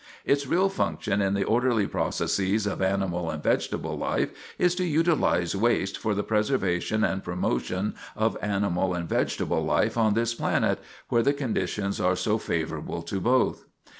Its 0.25 0.47
real 0.47 0.67
function 0.67 1.21
in 1.21 1.35
the 1.35 1.43
orderly 1.43 1.85
processes 1.85 2.65
of 2.65 2.81
animal 2.81 3.29
and 3.29 3.43
vegetable 3.43 3.95
life 3.95 4.31
is 4.57 4.73
to 4.73 4.83
utilize 4.83 5.55
waste 5.55 5.95
for 5.95 6.15
the 6.15 6.23
preservation 6.23 7.03
and 7.03 7.23
promotion 7.23 7.93
of 8.15 8.35
animal 8.41 8.95
and 8.95 9.07
vegetable 9.07 9.63
life 9.63 9.99
on 9.99 10.15
this 10.15 10.33
planet 10.33 10.79
where 11.09 11.21
the 11.21 11.33
conditions 11.33 12.01
are 12.01 12.15
so 12.15 12.39
favorable 12.39 13.03
to 13.03 13.21
both. 13.21 13.65